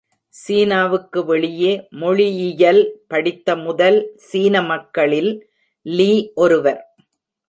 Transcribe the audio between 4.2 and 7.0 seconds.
சீன மக்களில் லி ஒருவர்.